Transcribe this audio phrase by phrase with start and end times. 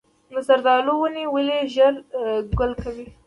[0.33, 1.93] د زردالو ونې ولې ژر
[2.59, 3.05] ګل کوي؟